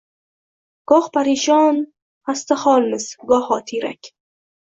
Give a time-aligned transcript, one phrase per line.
[0.91, 1.77] Goh parishon
[2.31, 4.13] xastaholmiz, goho tiyrak.